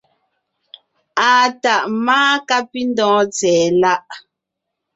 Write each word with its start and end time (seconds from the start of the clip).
Àa 1.29 1.45
tàʼ 1.61 1.83
máa 2.05 2.33
kápindɔ̀ɔn 2.47 3.25
tsɛ̀ɛ 3.35 3.65
láʼ. 3.81 4.03